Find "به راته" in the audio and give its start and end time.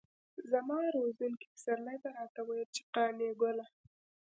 2.03-2.41